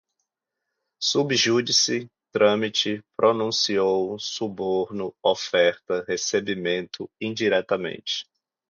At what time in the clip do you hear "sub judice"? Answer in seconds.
1.09-2.07